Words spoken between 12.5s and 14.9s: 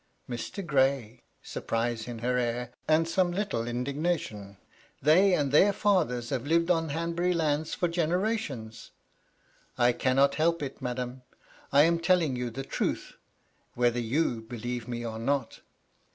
truth, whether you believe